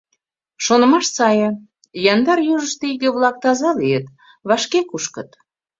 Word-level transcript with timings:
Шонымаш 0.65 1.05
сае, 1.17 1.47
яндар 2.13 2.39
южышто 2.53 2.83
иге-влак 2.93 3.35
таза 3.43 3.71
лийыт, 3.79 4.05
вашке 4.47 4.79
кушкыт. 4.89 5.29